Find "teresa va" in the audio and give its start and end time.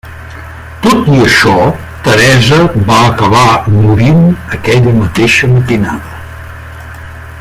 2.07-2.97